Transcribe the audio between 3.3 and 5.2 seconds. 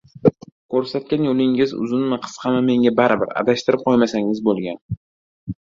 adashtirib qo‘ymasangiz bo‘lgani.